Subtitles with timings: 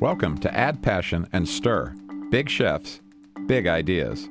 [0.00, 1.94] Welcome to Add Passion and Stir
[2.28, 3.00] Big Chefs,
[3.46, 4.28] Big Ideas.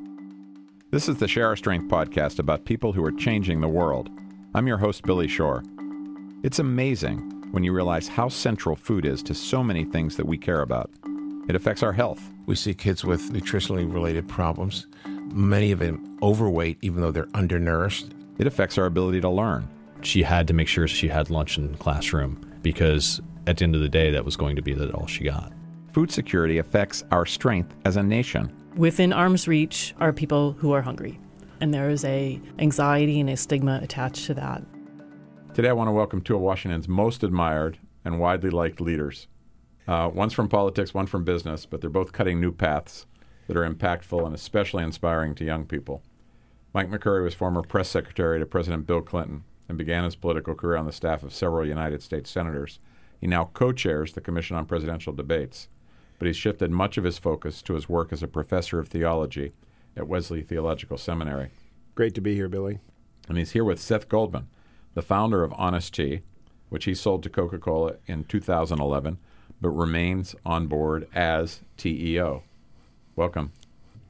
[0.92, 4.10] This is the Share Our Strength podcast about people who are changing the world.
[4.54, 5.63] I'm your host, Billy Shore.
[6.44, 7.20] It's amazing
[7.52, 10.91] when you realize how central food is to so many things that we care about.
[11.47, 12.22] It affects our health.
[12.46, 18.08] We see kids with nutritionally related problems, many of them overweight, even though they're undernourished.
[18.38, 19.70] It affects our ability to learn.
[20.02, 23.75] She had to make sure she had lunch in the classroom because at the end
[23.75, 25.52] of the day, that was going to be that all she got.
[25.91, 28.51] Food security affects our strength as a nation.
[28.75, 31.20] Within arm's reach are people who are hungry,
[31.61, 34.63] and there is a anxiety and a stigma attached to that.
[35.53, 39.27] Today, I want to welcome two of Washington's most admired and widely liked leaders.
[39.87, 43.05] Uh, one's from politics, one from business, but they're both cutting new paths
[43.48, 46.01] that are impactful and especially inspiring to young people.
[46.73, 50.77] Mike McCurry was former press secretary to President Bill Clinton and began his political career
[50.77, 52.79] on the staff of several United States senators.
[53.23, 55.70] He now co chairs the Commission on Presidential Debates,
[56.20, 59.54] but he's shifted much of his focus to his work as a professor of theology
[59.96, 61.52] at Wesley Theological Seminary.
[61.96, 62.80] Great to be here, Billy.
[63.30, 64.50] And he's here with Seth Goldman,
[64.94, 66.24] the founder of Honest Tea,
[66.68, 69.18] which he sold to Coca Cola in 2011,
[69.62, 72.44] but remains on board as TEO.
[73.16, 73.54] Welcome.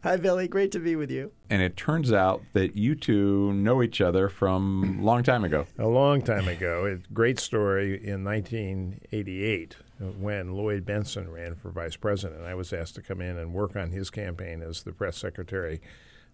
[0.05, 0.49] Hi, Billy.
[0.49, 1.31] Great to be with you.
[1.49, 5.65] And it turns out that you two know each other from a long time ago.
[5.79, 6.85] A long time ago.
[6.85, 9.77] A great story in 1988
[10.19, 12.43] when Lloyd Bentsen ran for vice president.
[12.43, 15.79] I was asked to come in and work on his campaign as the press secretary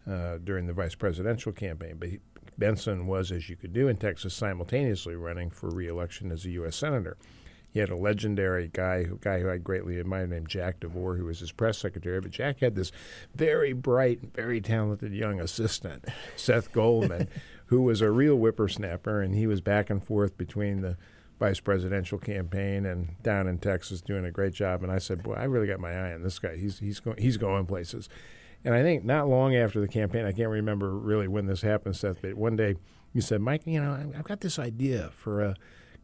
[0.10, 1.98] uh, during the vice presidential campaign.
[2.00, 2.20] But he,
[2.60, 6.76] Bentsen was, as you could do in Texas, simultaneously running for reelection as a U.S.
[6.76, 7.18] senator.
[7.72, 11.26] He had a legendary guy, a guy who I greatly admired, named Jack DeVore, who
[11.26, 12.20] was his press secretary.
[12.20, 12.92] But Jack had this
[13.36, 17.28] very bright, very talented young assistant, Seth Goldman,
[17.68, 20.98] who was a real whippersnapper, and he was back and forth between the
[21.40, 24.84] vice presidential campaign and down in Texas doing a great job.
[24.84, 26.58] And I said, "Boy, I really got my eye on this guy.
[26.58, 28.10] He's he's going he's going places."
[28.66, 31.96] And I think not long after the campaign, I can't remember really when this happened,
[31.96, 32.76] Seth, but one day
[33.14, 35.56] you said, "Mike, you know, I've got this idea for a."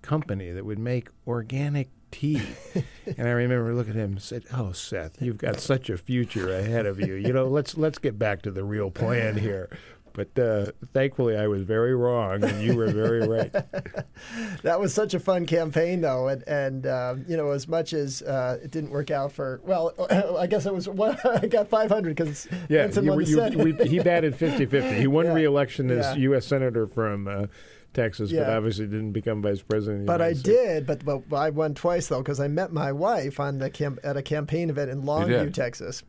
[0.06, 2.42] company that would make organic tea.
[3.18, 6.54] and I remember looking at him and said, "Oh, Seth, you've got such a future
[6.56, 7.16] ahead of you.
[7.16, 9.70] You know, let's let's get back to the real plan here."
[10.16, 13.52] But uh, thankfully, I was very wrong, and you were very right.
[14.64, 18.22] that was such a fun campaign, though, and and uh, you know, as much as
[18.22, 19.94] uh, it didn't work out for well,
[20.40, 24.36] I guess it was one, I got 500 because yeah, you, you, we, he batted
[24.36, 24.98] 50-50.
[24.98, 26.24] He won yeah, re-election as yeah.
[26.24, 26.46] U.S.
[26.46, 27.48] senator from uh,
[27.96, 28.44] Texas, yeah.
[28.44, 30.06] but obviously didn't become vice president.
[30.06, 30.44] But I States.
[30.44, 30.86] did.
[30.86, 34.18] But, but I won twice though because I met my wife on the camp, at
[34.18, 36.04] a campaign event in Longview, Texas,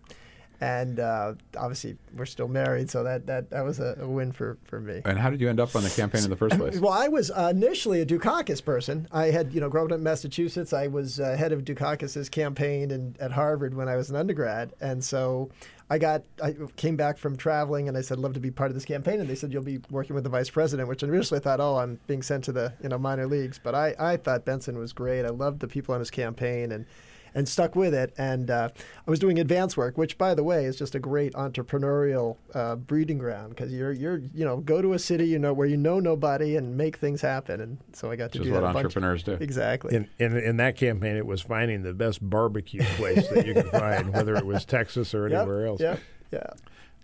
[0.61, 4.59] and uh, obviously we're still married, so that that, that was a, a, win for,
[4.65, 5.03] for me.
[5.05, 6.79] And how did you end up on the campaign in the first place?
[6.81, 9.07] well, I was uh, initially a Dukakis person.
[9.13, 10.73] I had you know grown up in Massachusetts.
[10.73, 14.73] I was uh, head of Dukakis's campaign in, at Harvard when I was an undergrad,
[14.81, 15.51] and so
[15.89, 18.71] I got I came back from traveling and I said, I'd love to be part
[18.71, 19.21] of this campaign.
[19.21, 21.77] And they said, You'll be working with the vice president, which initially I thought, Oh,
[21.77, 23.61] I'm being sent to the you know minor leagues.
[23.63, 25.25] But I, I thought Bentsen was great.
[25.25, 26.87] I loved the people on his campaign and
[27.35, 28.15] and stuck with it.
[28.19, 28.69] And uh,
[29.07, 32.77] I was doing advance work, which, by the way, is just a great entrepreneurial uh,
[32.77, 35.77] breeding ground because you're you're you know go to a city you know where you
[35.77, 37.61] know nobody and make things happen.
[37.61, 38.63] And so I got to Which do is that.
[38.63, 39.33] what entrepreneurs do.
[39.33, 39.95] Exactly.
[39.95, 43.71] In, in, in that campaign, it was finding the best barbecue place that you could
[43.71, 45.81] find, whether it was Texas or anywhere yep, else.
[45.81, 45.97] Yeah.
[46.33, 46.51] Yeah.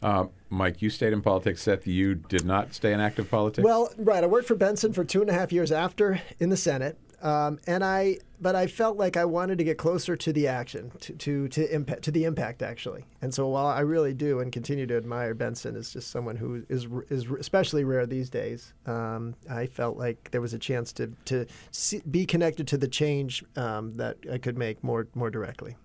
[0.02, 1.62] Uh, Mike, you stayed in politics.
[1.62, 3.64] Seth, you did not stay in active politics.
[3.64, 4.24] Well, right.
[4.24, 7.60] I worked for Bentsen for two and a half years after in the Senate, um,
[7.68, 11.12] and I, but I felt like I wanted to get closer to the action, to
[11.14, 13.04] to to impact, to the impact actually.
[13.22, 16.64] And so, while I really do and continue to admire Bentsen as just someone who
[16.68, 21.12] is is especially rare these days, um, I felt like there was a chance to
[21.26, 25.76] to see, be connected to the change um, that I could make more more directly.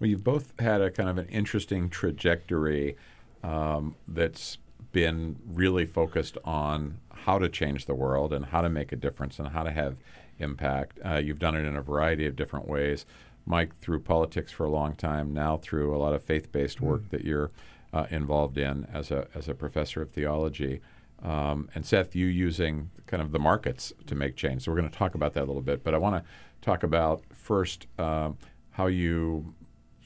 [0.00, 2.96] Well, you've both had a kind of an interesting trajectory
[3.42, 4.58] um, that's
[4.98, 9.38] been really focused on how to change the world and how to make a difference
[9.38, 9.96] and how to have
[10.40, 10.98] impact.
[11.06, 13.06] Uh, you've done it in a variety of different ways.
[13.46, 17.02] Mike, through politics for a long time, now through a lot of faith based work
[17.02, 17.10] mm.
[17.10, 17.52] that you're
[17.92, 20.80] uh, involved in as a, as a professor of theology.
[21.22, 24.64] Um, and Seth, you using kind of the markets to make change.
[24.64, 25.84] So we're going to talk about that a little bit.
[25.84, 26.30] But I want to
[26.60, 28.30] talk about first uh,
[28.72, 29.54] how you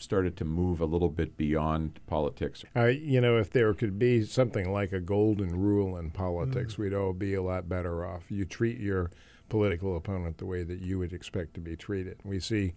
[0.02, 2.64] started to move a little bit beyond politics.
[2.74, 6.78] Uh, you know, if there could be something like a golden rule in politics, mm.
[6.78, 8.24] we'd all be a lot better off.
[8.30, 9.10] You treat your
[9.48, 12.18] political opponent the way that you would expect to be treated.
[12.24, 12.74] We see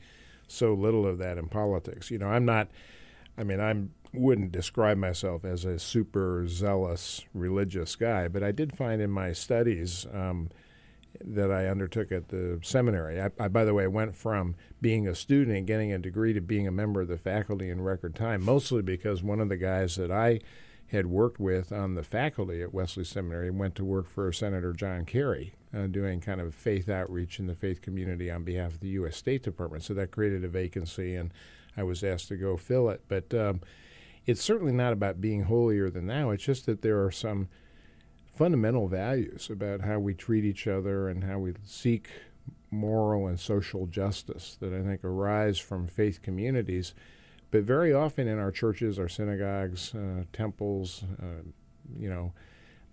[0.48, 2.12] so little of that in politics.
[2.12, 2.70] You know, I'm not.
[3.38, 3.74] I mean, I
[4.14, 9.34] wouldn't describe myself as a super zealous religious guy, but I did find in my
[9.34, 10.06] studies.
[10.14, 10.50] Um,
[11.24, 13.22] that I undertook at the seminary.
[13.22, 16.42] I, I, by the way, went from being a student and getting a degree to
[16.42, 19.96] being a member of the faculty in record time, mostly because one of the guys
[19.96, 20.40] that I
[20.88, 25.06] had worked with on the faculty at Wesley Seminary went to work for Senator John
[25.06, 28.90] Kerry, uh, doing kind of faith outreach in the faith community on behalf of the
[28.90, 29.18] U.S.
[29.18, 29.84] State Department.
[29.84, 31.34] So that created a vacancy, and
[31.76, 33.02] I was asked to go fill it.
[33.08, 33.62] But um,
[34.26, 36.30] it's certainly not about being holier than thou.
[36.30, 37.48] It's just that there are some
[38.36, 42.10] fundamental values about how we treat each other and how we seek
[42.70, 46.94] moral and social justice that I think arise from faith communities.
[47.52, 51.44] But very often in our churches, our synagogues, uh, temples, uh,
[51.98, 52.34] you know,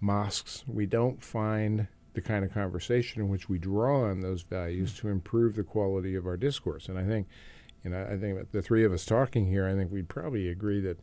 [0.00, 4.94] mosques, we don't find the kind of conversation in which we draw on those values
[4.98, 6.88] to improve the quality of our discourse.
[6.88, 7.26] And I think,
[7.82, 10.80] you know, I think the three of us talking here, I think we'd probably agree
[10.82, 11.00] that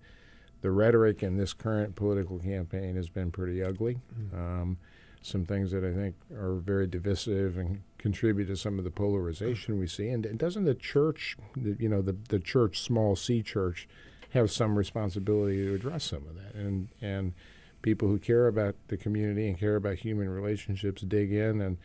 [0.62, 4.00] the rhetoric in this current political campaign has been pretty ugly.
[4.20, 4.36] Mm-hmm.
[4.36, 4.78] Um,
[5.22, 9.78] some things that I think are very divisive and contribute to some of the polarization
[9.78, 10.08] we see.
[10.10, 13.88] And, and doesn't the church, the, you know, the, the church, small c church,
[14.32, 16.56] have some responsibility to address some of that?
[16.56, 17.34] And, and
[17.82, 21.78] people who care about the community and care about human relationships dig in and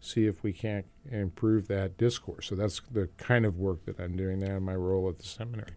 [0.00, 2.48] see if we can't improve that discourse.
[2.48, 5.26] So that's the kind of work that I'm doing now in my role at the
[5.26, 5.72] seminary.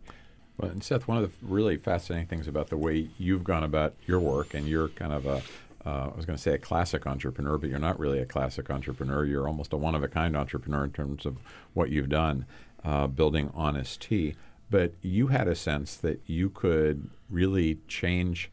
[0.57, 3.94] Well, and Seth, one of the really fascinating things about the way you've gone about
[4.06, 5.42] your work, and you're kind of a,
[5.86, 8.69] uh, I was going to say a classic entrepreneur, but you're not really a classic
[8.69, 9.25] entrepreneur.
[9.25, 11.38] You're almost a one of a kind entrepreneur in terms of
[11.74, 12.46] what you've done,
[12.84, 14.36] uh, building Honest Tea.
[14.69, 18.50] But you had a sense that you could really change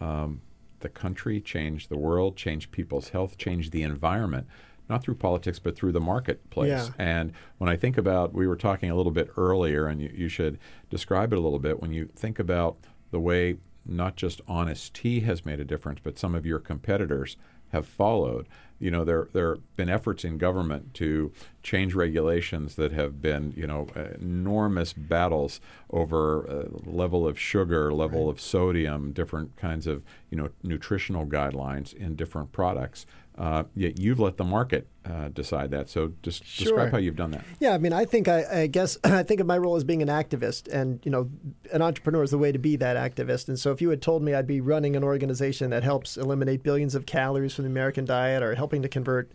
[0.00, 0.42] um,
[0.80, 4.46] the country, change the world, change people's health, change the environment
[4.88, 6.68] not through politics, but through the marketplace.
[6.68, 6.88] Yeah.
[6.98, 10.28] And when I think about, we were talking a little bit earlier, and you, you
[10.28, 10.58] should
[10.90, 11.80] describe it a little bit.
[11.80, 12.76] When you think about
[13.10, 13.56] the way
[13.86, 17.36] not just Honest Tea has made a difference, but some of your competitors
[17.72, 18.46] have followed.
[18.78, 21.32] You know, there there have been efforts in government to
[21.62, 23.88] change regulations that have been, you know,
[24.20, 25.60] enormous battles
[25.90, 28.30] over uh, level of sugar, level right.
[28.30, 33.04] of sodium, different kinds of, you know, nutritional guidelines in different products.
[33.38, 35.88] Uh, yet you've let the market uh, decide that.
[35.88, 36.64] So just sure.
[36.64, 37.44] describe how you've done that.
[37.60, 40.02] Yeah, I mean, I think I, I, guess I think of my role as being
[40.02, 41.30] an activist, and you know,
[41.72, 43.46] an entrepreneur is the way to be that activist.
[43.46, 46.64] And so, if you had told me I'd be running an organization that helps eliminate
[46.64, 49.30] billions of calories from the American diet, or helping to convert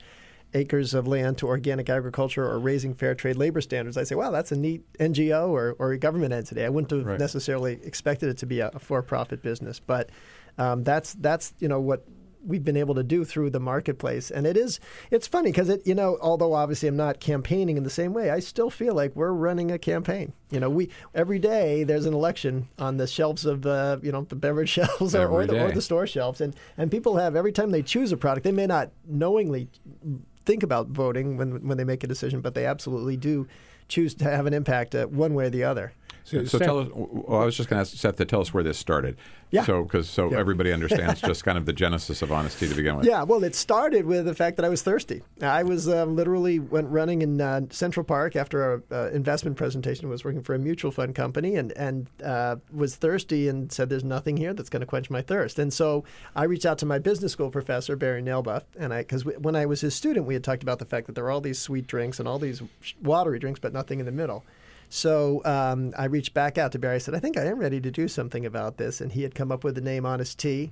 [0.54, 4.32] acres of land to organic agriculture, or raising fair trade labor standards, I'd say, wow,
[4.32, 6.64] that's a neat NGO or, or a government entity.
[6.64, 7.20] I wouldn't have right.
[7.20, 10.10] necessarily expected it to be a, a for-profit business, but
[10.58, 12.06] um, that's that's you know what
[12.46, 14.32] we've been able to do through the marketplace.
[14.32, 14.80] And it is
[15.12, 18.30] it's funny because it you know although obviously I'm not campaigning in the same way,
[18.30, 20.34] I still feel like we're running a campaign.
[20.52, 24.24] You know, we every day there's an election on the shelves of the you know
[24.24, 27.52] the beverage shelves or, or, the, or the store shelves, and and people have every
[27.52, 29.70] time they choose a product, they may not knowingly
[30.46, 33.48] think about voting when when they make a decision, but they absolutely do
[33.88, 35.94] choose to have an impact uh, one way or the other.
[36.24, 36.90] So, so tell us.
[36.94, 39.18] Well, I was just going to ask Seth to tell us where this started.
[39.52, 39.66] Yeah.
[39.66, 40.40] So because so yeah.
[40.40, 43.06] everybody understands just kind of the genesis of Honest Tea to begin with.
[43.06, 43.24] Yeah.
[43.24, 45.22] Well, it started with the fact that I was thirsty.
[45.42, 50.10] I was uh, literally went running in uh, Central Park after an uh, investment presentation.
[50.10, 54.04] Was working for a mutual fund company and and uh, was thirsty and said, "There's
[54.04, 56.04] nothing here that's going to quench my thirst." And so
[56.36, 59.68] I reached out to my business school professor Barry Nalebuff, and I because when I
[59.68, 61.86] was his student, we had talked about the fact that there were all these sweet
[61.86, 62.64] drinks and all these
[63.04, 64.44] watery drinks, but nothing in the middle.
[64.94, 66.96] So um, I reached back out to Barry.
[66.96, 69.02] I said, I think I am ready to do something about this.
[69.02, 70.72] And he had come up with the name Honest Tea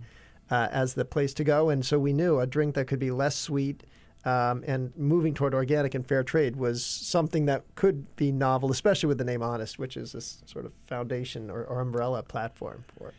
[0.51, 1.71] uh, as the place to go.
[1.71, 3.81] And so we knew a drink that could be less sweet
[4.23, 9.07] um, and moving toward organic and fair trade was something that could be novel, especially
[9.07, 13.07] with the name Honest, which is this sort of foundation or, or umbrella platform for
[13.07, 13.15] it.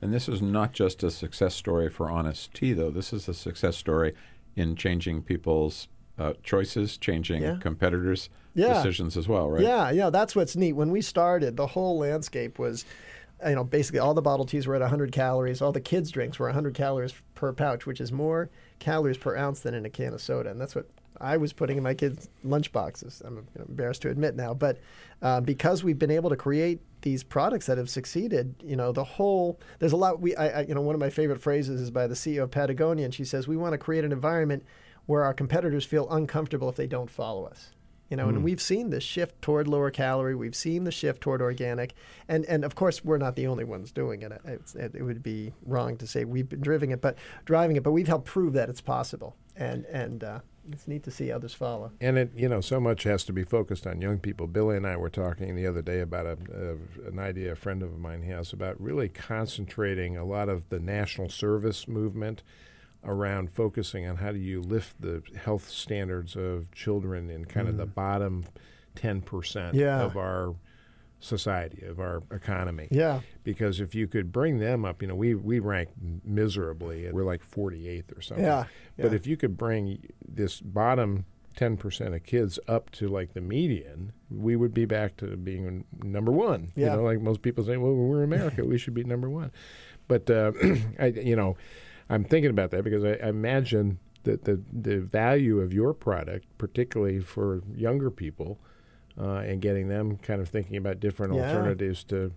[0.00, 2.90] And this is not just a success story for Honest Tea, though.
[2.90, 4.14] This is a success story
[4.54, 7.58] in changing people's uh, choices, changing yeah.
[7.60, 8.74] competitors' yeah.
[8.74, 9.62] decisions as well, right?
[9.62, 10.72] Yeah, yeah, that's what's neat.
[10.72, 12.84] When we started, the whole landscape was,
[13.46, 15.60] you know, basically all the bottle teas were at 100 calories.
[15.60, 19.60] All the kids' drinks were 100 calories per pouch, which is more calories per ounce
[19.60, 20.88] than in a can of soda, and that's what
[21.20, 23.22] I was putting in my kids' lunch boxes.
[23.24, 24.78] I'm embarrassed to admit now, but
[25.22, 29.04] uh, because we've been able to create these products that have succeeded, you know, the
[29.04, 30.20] whole there's a lot.
[30.20, 32.50] We, I, I, you know, one of my favorite phrases is by the CEO of
[32.50, 34.64] Patagonia, and she says, "We want to create an environment
[35.06, 37.70] where our competitors feel uncomfortable if they don't follow us.
[38.08, 38.30] You know, mm.
[38.30, 40.34] and we've seen the shift toward lower calorie.
[40.34, 41.94] We've seen the shift toward organic,
[42.28, 44.32] and and of course we're not the only ones doing it.
[44.44, 44.94] it.
[44.94, 45.02] it.
[45.02, 48.26] would be wrong to say we've been driving it, but driving it, but we've helped
[48.26, 51.92] prove that it's possible, and and uh, it's neat to see others follow.
[52.00, 54.46] And it, you know, so much has to be focused on young people.
[54.46, 57.82] Billy and I were talking the other day about a, a, an idea a friend
[57.82, 62.42] of mine has about really concentrating a lot of the national service movement
[63.06, 67.76] around focusing on how do you lift the health standards of children in kind of
[67.76, 68.44] the bottom
[68.96, 70.02] 10% Yeah.
[70.02, 70.54] of our
[71.18, 72.88] society, of our economy.
[72.90, 73.20] Yeah.
[73.42, 75.88] Because if you could bring them up, you know, we, we rank
[76.24, 77.08] miserably.
[77.10, 78.44] We're like 48th or something.
[78.44, 78.64] Yeah,
[78.98, 79.98] But if you could bring
[80.28, 81.24] this bottom
[81.56, 86.30] 10% of kids up to like the median, we would be back to being number
[86.32, 86.70] one.
[86.76, 86.90] Yeah.
[86.90, 88.64] You know, like most people say, well, we're America.
[88.64, 89.50] we should be number one.
[90.08, 90.52] But, uh,
[90.98, 91.56] I, you know,
[92.08, 96.46] I'm thinking about that because I, I imagine that the, the value of your product,
[96.58, 98.58] particularly for younger people,
[99.18, 101.46] uh, and getting them kind of thinking about different Yeah.
[101.46, 102.32] alternatives to,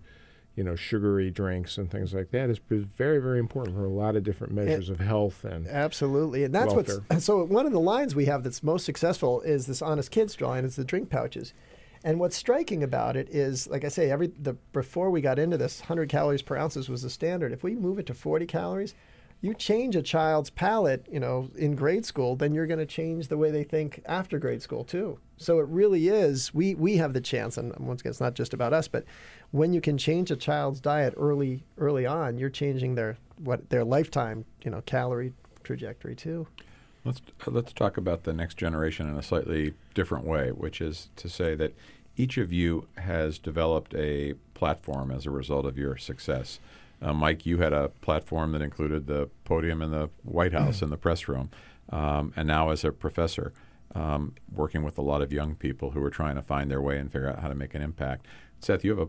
[0.56, 3.88] you know, sugary drinks and things like that is, is very, very important for a
[3.90, 7.00] lot of different measures of health and Absolutely, and that's Welfare.
[7.08, 7.44] what's so.
[7.44, 10.64] One of the lines we have that's most successful is this Honest Kids drawing.
[10.64, 11.52] It's the drink pouches,
[12.02, 15.56] and what's striking about it is, like I say, every the before we got into
[15.58, 17.52] this, 100 calories per ounces was the standard.
[17.52, 18.94] If we move it to 40 calories,
[19.42, 23.28] you change a child's palate, you know, in grade school, then you're going to change
[23.28, 25.18] the way they think after grade school too.
[25.38, 26.52] So it really is.
[26.52, 29.04] We we have the chance, and once again, it's not just about us, but
[29.50, 33.84] when you can change a child's diet early early on, you're changing their what their
[33.84, 35.32] lifetime, you know, calorie
[35.64, 36.46] trajectory too.
[37.04, 41.30] Let's let's talk about the next generation in a slightly different way, which is to
[41.30, 41.74] say that
[42.18, 46.60] each of you has developed a platform as a result of your success.
[47.02, 50.92] Uh, Mike, you had a platform that included the podium in the White House and
[50.92, 51.50] the press room,
[51.90, 53.52] um, and now as a professor,
[53.94, 56.98] um, working with a lot of young people who are trying to find their way
[56.98, 58.26] and figure out how to make an impact.
[58.60, 59.08] Seth, you have a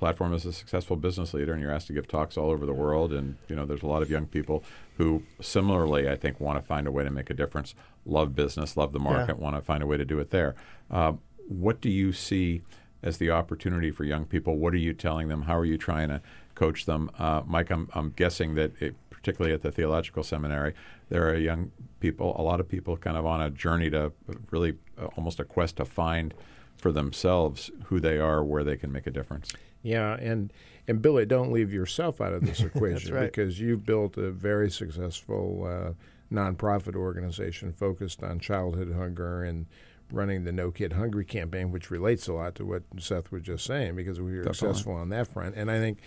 [0.00, 2.72] platform as a successful business leader and you're asked to give talks all over the
[2.72, 4.64] world and you know there's a lot of young people
[4.96, 7.74] who similarly i think want to find a way to make a difference
[8.06, 10.54] love business love the market want to find a way to do it there
[10.90, 11.12] uh,
[11.48, 12.62] what do you see
[13.02, 14.56] as the opportunity for young people.
[14.56, 15.42] What are you telling them?
[15.42, 16.20] How are you trying to
[16.54, 17.10] coach them?
[17.18, 20.74] Uh, mike I'm, I'm guessing that it, particularly at the theological seminary
[21.10, 24.12] there are young people a lot of people kind of on a journey to
[24.50, 26.32] really uh, almost a quest to find
[26.76, 29.52] for themselves who they are where they can make a difference.
[29.82, 30.52] Yeah, and
[30.88, 33.26] and Billy, don't leave yourself out of this equation right.
[33.26, 35.92] because you've built a very successful uh,
[36.34, 39.66] nonprofit organization focused on childhood hunger and
[40.12, 43.64] running the No Kid Hungry campaign, which relates a lot to what Seth was just
[43.64, 44.54] saying because we were Definitely.
[44.54, 45.54] successful on that front.
[45.56, 45.98] And I think,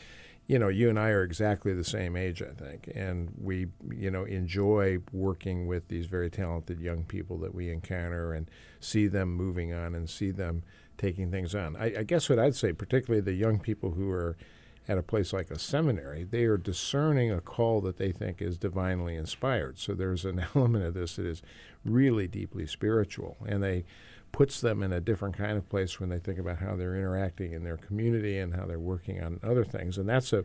[0.48, 4.12] you know, you and I are exactly the same age, I think, and we, you
[4.12, 9.34] know, enjoy working with these very talented young people that we encounter and see them
[9.34, 10.64] moving on and see them
[10.98, 11.76] taking things on.
[11.76, 14.38] I, I guess what I'd say, particularly the young people who are
[14.88, 18.58] at a place like a seminary, they are discerning a call that they think is
[18.58, 19.80] divinely inspired.
[19.80, 21.42] So there's an element of this that is
[21.86, 23.86] really deeply spiritual, and they
[24.32, 27.54] puts them in a different kind of place when they think about how they're interacting
[27.54, 29.98] in their community and how they're working on other things.
[29.98, 30.44] And that's a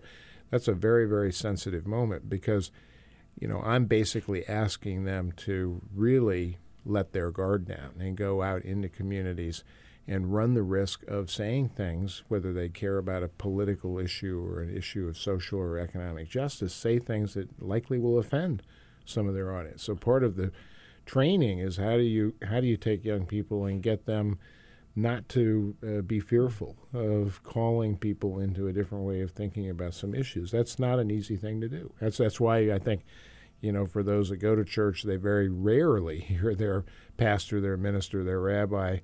[0.51, 2.71] that's a very very sensitive moment because
[3.41, 8.63] you know I'm basically asking them to really let their guard down and go out
[8.63, 9.65] into communities
[10.09, 14.63] and run the risk of saying things, whether they care about a political issue or
[14.63, 18.63] an issue of social or economic justice, say things that likely will offend
[19.05, 19.83] some of their audience.
[19.83, 20.51] So part of the
[21.05, 24.39] training is how do you how do you take young people and get them
[24.97, 29.95] not to uh, be fearful of calling people into a different way of thinking about
[29.95, 30.51] some issues.
[30.51, 31.93] That's not an easy thing to do.
[32.01, 33.03] That's that's why I think
[33.61, 36.85] you know, for those that go to church, they very rarely hear their
[37.17, 38.99] pastor, their minister, their rabbi,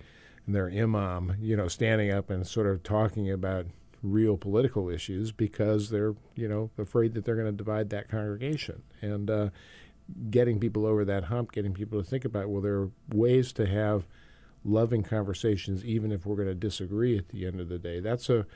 [0.47, 3.67] and their imam, you know, standing up and sort of talking about
[4.03, 8.83] real political issues because they're, you know, afraid that they're going to divide that congregation.
[9.01, 9.49] And uh,
[10.31, 13.67] getting people over that hump, getting people to think about, well, there are ways to
[13.67, 14.07] have
[14.65, 18.01] loving conversations, even if we're going to disagree at the end of the day.
[18.01, 18.47] That's a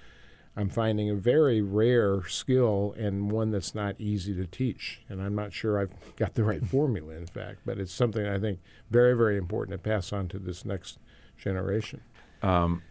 [0.59, 5.01] I'm finding a very rare skill and one that's not easy to teach.
[5.09, 8.41] And I'm not sure I've got the right formula, in fact, but it's something I
[8.41, 8.59] think
[8.91, 10.99] very, very important to pass on to this next
[11.39, 12.01] generation.
[12.43, 12.83] Um,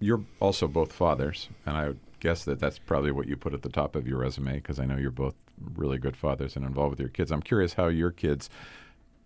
[0.00, 3.62] you're also both fathers, and I would guess that that's probably what you put at
[3.62, 5.34] the top of your resume because I know you're both
[5.74, 7.30] really good fathers and involved with your kids.
[7.30, 8.48] I'm curious how your kids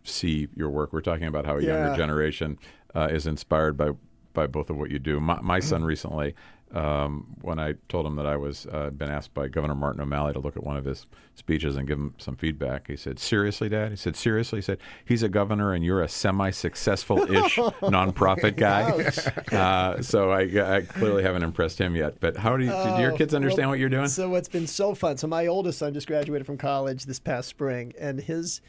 [0.05, 0.93] see your work.
[0.93, 1.75] We're talking about how a Yeah.
[1.75, 2.59] younger generation
[2.95, 3.93] uh, is inspired by
[4.33, 5.21] by both of what you do.
[5.21, 6.35] My, my son recently,
[6.73, 10.33] um, when I told him that I was uh, been asked by Governor Martin O'Malley
[10.33, 11.07] to look at one of his
[11.37, 14.79] speeches and give him some feedback, he said, "Seriously, Dad?" He said, "Seriously?" He said,
[15.05, 19.13] "He's a governor, and you're a semi-successful-ish nonprofit guy."
[19.55, 22.19] Uh, so I, I clearly haven't impressed him yet.
[22.19, 24.09] But how do, you, do your Oh, kids understand well, what you're doing?
[24.09, 25.17] So it's been so fun.
[25.17, 28.61] So my oldest son just graduated from college this past spring, and his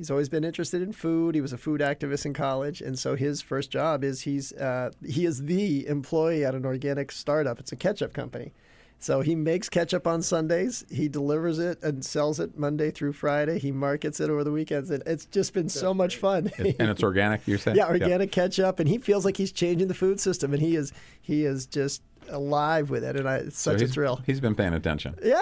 [0.00, 1.34] he's always been interested in food.
[1.34, 4.92] He was a food activist in college, and so his first job is he's uh,
[5.06, 7.60] he is the employee at an organic startup.
[7.60, 8.54] It's a ketchup company.
[8.98, 10.84] So he makes ketchup on Sundays.
[10.90, 13.58] He delivers it and sells it Monday through Friday.
[13.58, 14.90] He markets it over the weekends.
[14.90, 16.50] And it's just been so much fun.
[16.58, 17.46] and it's organic.
[17.46, 17.76] You're saying?
[17.78, 20.92] yeah, organic ketchup, and he feels like he's changing the food system, and he is
[21.20, 24.20] he is just alive with it, and I, it's So such a thrill.
[24.26, 25.14] He's been paying attention.
[25.22, 25.40] Yeah,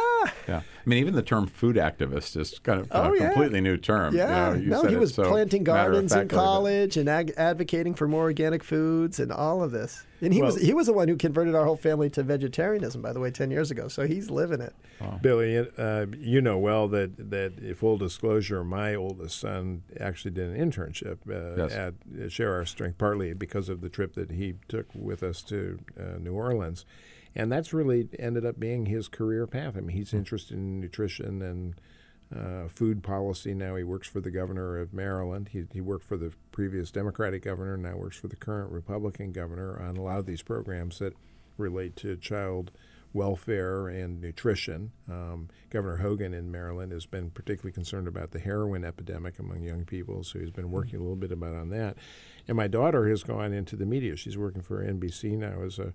[0.48, 3.26] Yeah, I mean, even the term "food activist" is kind of Oh, a yeah.
[3.28, 4.14] completely new term.
[4.14, 4.48] You yeah.
[4.50, 8.08] know, you no, he was so planting gardens in but- college and ag- advocating for
[8.08, 10.04] more organic foods and all of this.
[10.20, 13.12] And he was he was the one who converted our whole family to vegetarianism, by
[13.12, 13.88] the way, ten years ago.
[13.88, 14.74] So he's living it.
[15.22, 20.70] Billy, uh, you know well that that full disclosure, my oldest son actually did an
[20.70, 21.72] internship uh, Yes.
[21.72, 21.94] at
[22.24, 25.78] uh, Share Our Strength, partly because of the trip that he took with us to
[25.98, 26.84] uh, New Orleans,
[27.36, 29.76] and that's really ended up being his career path.
[29.76, 31.74] I mean, he's interested in nutrition and.
[32.34, 33.74] Uh, food policy now.
[33.74, 35.48] He works for the governor of Maryland.
[35.52, 39.80] He, he worked for the previous Democratic governor, now works for the current Republican governor
[39.80, 41.14] on a lot of these programs that
[41.56, 42.70] relate to child
[43.12, 44.92] welfare and nutrition.
[45.10, 49.84] Um, Governor Hogan in Maryland has been particularly concerned about the heroin epidemic among young
[49.84, 51.96] people, so he's been working a little bit about on that.
[52.46, 54.16] And my daughter has gone into the media.
[54.16, 55.92] She's working for NBC now as a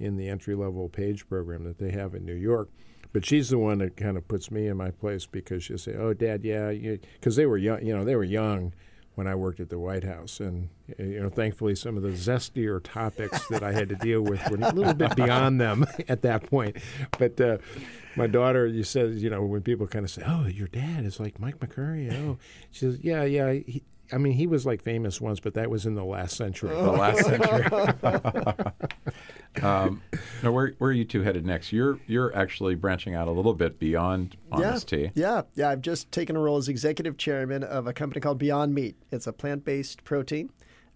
[0.00, 2.68] in the entry level page program that they have in New York.
[3.14, 5.94] But she's the one that kind of puts me in my place because she'll say,
[5.94, 7.86] "Oh, Dad, yeah," because they were young.
[7.86, 8.74] You know, they were young
[9.14, 10.68] when I worked at the White House, and
[10.98, 14.56] you know, thankfully, some of the zestier topics that I had to deal with were
[14.56, 16.76] a little bit beyond them at that point.
[17.16, 17.58] But uh,
[18.16, 21.20] my daughter, you said, you know, when people kind of say, "Oh, your dad is
[21.20, 22.38] like Mike McCurry," oh,
[22.72, 25.86] she says, "Yeah, yeah." He, I mean, he was like famous once, but that was
[25.86, 26.70] in the last century.
[26.70, 27.64] the last century.
[29.62, 30.02] um,
[30.42, 31.72] now, where where are you two headed next?
[31.72, 35.70] You're you're actually branching out a little bit beyond Honest yeah, yeah, yeah.
[35.70, 38.96] I've just taken a role as executive chairman of a company called Beyond Meat.
[39.10, 40.50] It's a plant-based protein.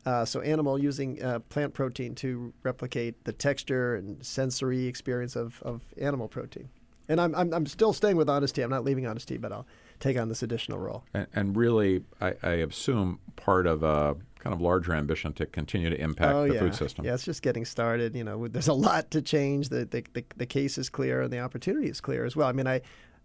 [0.07, 5.61] Uh, so animal using uh, plant protein to replicate the texture and sensory experience of,
[5.62, 6.69] of animal protein.
[7.09, 8.62] And I'm, I'm, I'm still staying with Honest Tea.
[8.62, 9.67] I'm not leaving honesty, Tea, but I'll
[10.00, 11.05] take on this additional role.
[11.14, 15.90] And, and really, I, I assume part of a kind of larger ambition to continue
[15.90, 16.61] to impact oh, the yeah.
[16.61, 17.05] food system.
[17.05, 18.14] Yeah, it's just getting started.
[18.14, 19.69] You know, there's a lot to change.
[19.69, 22.49] The, the, the, the case is clear and the opportunity is clear as well.
[22.49, 22.81] I mean, I,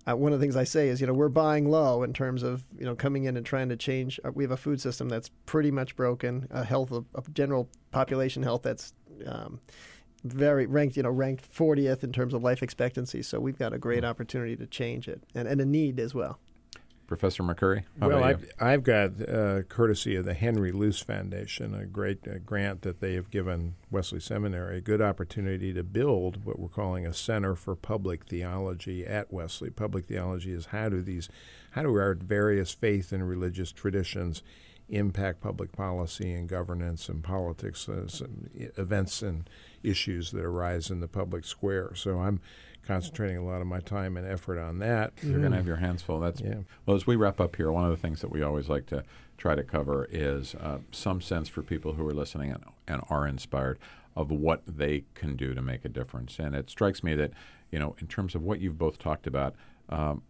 [0.10, 2.44] uh, one of the things I say is, you know, we're buying low in terms
[2.44, 4.20] of, you know, coming in and trying to change.
[4.26, 7.70] Uh, we have a food system that's pretty much broken, a health of, of general
[7.92, 8.94] population health that's
[9.28, 9.62] um,
[10.26, 13.22] very ranked, you know, ranked 40th in terms of life expectancy.
[13.22, 13.82] So we've got a Hmm.
[13.82, 16.40] great opportunity to change it and, and a need as well.
[17.08, 18.24] Professor McCurry, how well.
[18.24, 23.02] I've, I've got uh, courtesy of the Henry Luce Foundation, a great uh, grant that
[23.02, 27.56] they have given Wesley Seminary, a good opportunity to build what we're calling a Center
[27.56, 29.70] for Public Theology at Wesley.
[29.70, 31.30] Public theology is how do these,
[31.72, 34.42] how do our various faith and religious traditions
[34.90, 39.50] impact public policy and governance and politics, uh, some events and
[39.82, 41.94] issues that arise in the public square.
[41.96, 42.40] So I'm
[42.86, 45.14] concentrating a lot of my time and effort on that.
[45.22, 46.20] You're going to have your hands full.
[46.20, 46.60] That's Yeah.
[46.86, 46.96] well.
[46.96, 49.04] As we wrap up here, one of the things that we always like to
[49.38, 53.28] try to cover is uh, some sense for people who are listening and, and are
[53.28, 53.80] inspired
[54.16, 56.38] of what they can do to make a difference.
[56.40, 57.32] And it strikes me that
[57.72, 59.56] you know, in terms of what you've both talked about,
[59.90, 60.22] um,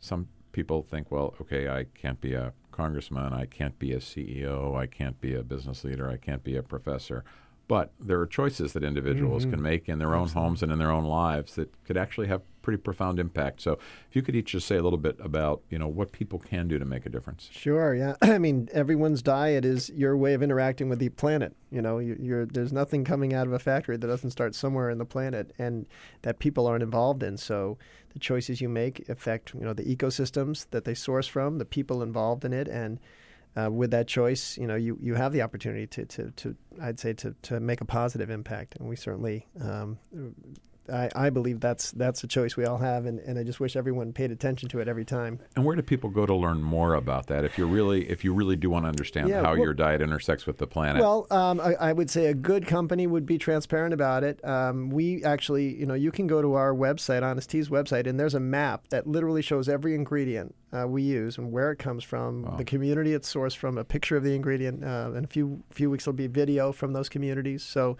[0.00, 4.76] some people think, well, okay, I can't be a congressman, I can't be a CEO,
[4.76, 7.24] I can't be a business leader, I can't be a professor.
[7.70, 9.52] But there are choices that individuals mm-hmm.
[9.52, 12.42] can make in their own homes and in their own lives that could actually have
[12.62, 13.60] pretty profound impact.
[13.60, 13.74] So,
[14.08, 16.66] if you could each just say a little bit about, you know, what people can
[16.66, 17.48] do to make a difference.
[17.52, 17.94] Sure.
[17.94, 18.16] Yeah.
[18.22, 21.54] I mean, everyone's diet is your way of interacting with the planet.
[21.70, 24.90] You know, you, you're, there's nothing coming out of a factory that doesn't start somewhere
[24.90, 25.86] in the planet, and
[26.22, 27.36] that people aren't involved in.
[27.36, 27.78] So
[28.12, 32.02] the choices you make affect, you know, the ecosystems that they source from, the people
[32.02, 32.98] involved in it, and
[33.56, 37.00] uh, with that choice, you know, you, you have the opportunity to, to, to I'd
[37.00, 38.76] say, to, to make a positive impact.
[38.76, 39.98] And we certainly, um,
[40.90, 43.76] I, I believe that's that's a choice we all have, and, and I just wish
[43.76, 45.40] everyone paid attention to it every time.
[45.56, 47.44] And where do people go to learn more about that?
[47.44, 50.00] If you really, if you really do want to understand Yeah, how well- your diet
[50.00, 53.38] intersects with the planet, Well, um, I, I would say a good company would be
[53.38, 54.44] transparent about it.
[54.44, 58.18] Um, we actually, you know, you can go to our website, Honest Tea's website, and
[58.18, 62.04] there's a map that literally shows every ingredient uh, we use and where it comes
[62.04, 65.62] from, the community it's sourced from, a picture of the ingredient, uh, and a few
[65.70, 67.62] few weeks will be video from those communities.
[67.62, 67.96] So,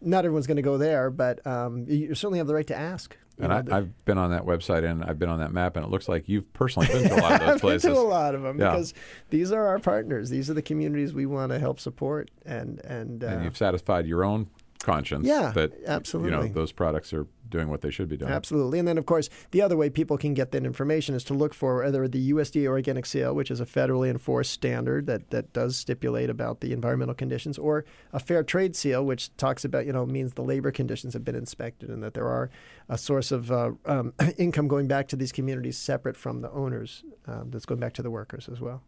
[0.00, 3.16] not everyone's going to go there, but um, you certainly have the right to ask.
[3.38, 5.76] and know, I, the- I've been on that website and I've been on that map,
[5.76, 7.82] and it looks like you've personally been to a lot of those I've been places.
[7.84, 8.70] to a lot of them Yeah.
[8.72, 8.94] because
[9.30, 10.30] these are our partners.
[10.30, 14.06] These are the communities we want to help support, and and, uh, and you've satisfied
[14.06, 14.48] your own
[14.82, 16.48] conscience Yeah, that you know absolutely.
[16.48, 18.30] those products are doing what they should be doing.
[18.30, 18.78] Absolutely.
[18.78, 21.52] And then, of course, the other way people can get that information is to look
[21.52, 25.76] for either the USDA organic seal, which is a federally enforced standard that, that does
[25.76, 30.06] stipulate about the environmental conditions, or a fair trade seal, which talks about, you know,
[30.06, 32.50] means the labor conditions have been inspected and that there are
[32.88, 37.02] a source of uh, um, income going back to these communities separate from the owners
[37.26, 38.82] um, that's going back to the workers as well.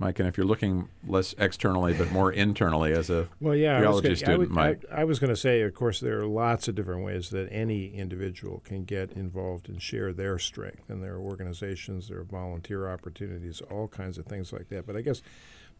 [0.00, 3.80] Mike, and if you're looking less externally but more internally as a Well, yeah, I
[3.80, 5.98] was, theology gonna, I, student, would, Mike, I, I was going to say, of course,
[5.98, 10.38] there are lots of different ways that any individual can get involved and share their
[10.38, 14.86] strength, and there are organizations, there are volunteer opportunities, all kinds of things like that.
[14.86, 15.20] But I guess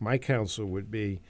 [0.01, 1.21] my counsel would be,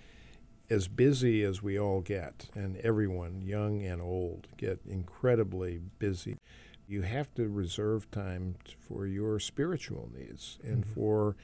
[0.70, 6.38] as busy as we all get, and everyone, young and old, get incredibly busy.
[6.86, 10.92] You have to reserve time for your spiritual needs and mm-hmm.
[10.94, 11.36] for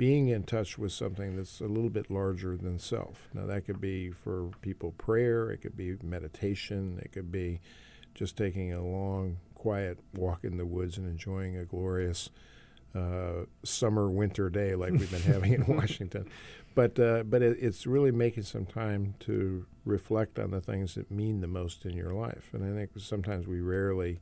[0.00, 3.28] being in touch with something that's a little bit larger than self.
[3.34, 7.60] Now, that could be for people prayer, it could be meditation, it could be
[8.14, 12.30] just taking a long, quiet walk in the woods and enjoying a glorious
[12.94, 16.30] uh, summer winter day like we've been having in Washington.
[16.74, 21.10] But uh, but it, it's really making some time to reflect on the things that
[21.10, 22.48] mean the most in your life.
[22.54, 24.20] And I think sometimes we rarely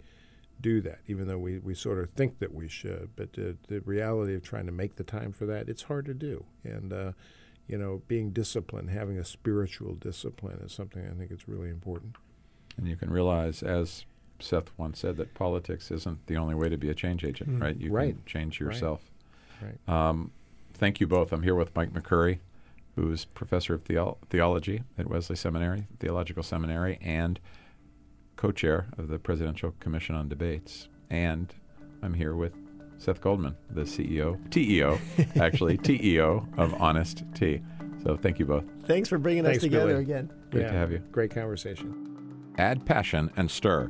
[0.60, 3.10] do that, even though we, we sort of think that we should.
[3.16, 6.14] But the, the reality of trying to make the time for that, it's hard to
[6.14, 6.44] do.
[6.64, 7.12] And, uh,
[7.68, 12.16] you know, being disciplined, having a spiritual discipline is something I think is really important.
[12.76, 14.04] and you can realize, as
[14.40, 17.76] Seth once said, that politics isn't the only way to be a change agent, right?
[17.76, 18.14] You Right.
[18.14, 19.10] can change yourself.
[19.60, 19.78] Right.
[19.88, 20.30] Um,
[20.74, 21.32] thank you both.
[21.32, 22.38] I'm here with Mike McCurry,
[22.96, 27.38] who's professor of theo- theology at Wesley Seminary, Theological Seminary, and
[28.38, 30.88] co-chair of the Presidential Commission on Debates.
[31.10, 31.52] And
[32.02, 32.54] I'm here with
[32.96, 34.98] Seth Goldman, the CEO, TEO,
[35.40, 37.60] actually TEO of Honest Tea.
[38.02, 38.64] So thank you both.
[38.84, 40.02] Thanks for bringing Thanks, us together Billy.
[40.02, 40.32] again.
[40.50, 40.98] Great yeah, to have you.
[41.10, 42.54] Great conversation.
[42.58, 43.88] Add passion and stir.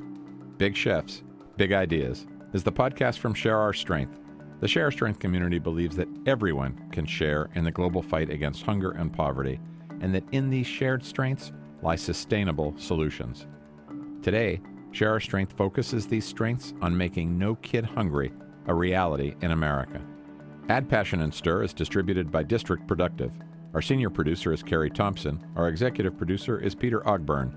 [0.57, 1.23] Big chefs,
[1.57, 4.19] big ideas is the podcast from Share Our Strength.
[4.61, 8.63] The Share Our Strength community believes that everyone can share in the global fight against
[8.63, 9.61] hunger and poverty,
[10.01, 13.47] and that in these shared strengths lie sustainable solutions.
[14.22, 14.61] Today,
[14.92, 18.33] Share Our Strength focuses these strengths on making No Kid Hungry
[18.66, 20.02] a reality in America.
[20.68, 23.33] Add Passion and Stir is distributed by District Productive.
[23.74, 25.42] Our senior producer is Carrie Thompson.
[25.57, 27.54] Our executive producer is Peter Ogburn.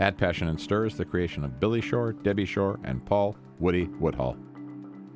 [0.00, 3.86] Add Passion and Stir is the creation of Billy Shore, Debbie Shore, and Paul Woody
[4.00, 4.36] Woodhull.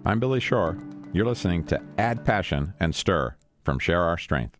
[0.04, 0.78] I'm Billy Shore.
[1.12, 4.58] You're listening to Add Passion and Stir from Share Our Strength.